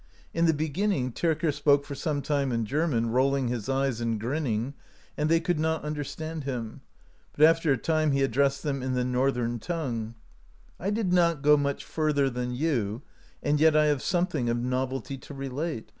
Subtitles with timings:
[0.19, 4.19] *' In the beginning Tyrker spoke for some time in German, rolling his eyes, and
[4.19, 4.73] grinning,
[5.15, 6.81] and they could not under stand him;
[7.37, 10.15] but after a time he addressed them in the Northern tongue:
[10.79, 13.03] "I did not go much further [than you]
[13.43, 15.87] and yet I have something of novelty to relate.